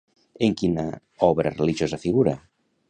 En 0.47 0.55
quina 0.61 0.85
obra 1.29 1.55
religiosa 1.59 2.03
figura? 2.09 2.37